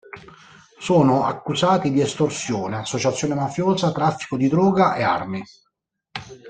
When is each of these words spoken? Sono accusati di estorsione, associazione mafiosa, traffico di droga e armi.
Sono 0.79 1.25
accusati 1.25 1.91
di 1.91 2.01
estorsione, 2.01 2.77
associazione 2.77 3.35
mafiosa, 3.35 3.91
traffico 3.91 4.35
di 4.35 4.47
droga 4.49 4.95
e 4.95 5.03
armi. 5.03 5.43